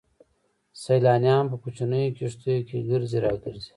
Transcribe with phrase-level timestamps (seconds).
[0.83, 3.69] سيلانيان په کوچنيو کښتيو کې ګرځي را ګرځي.